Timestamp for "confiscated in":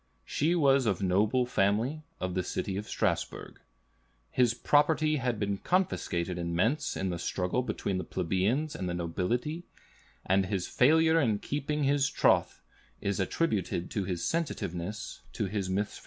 5.59-6.55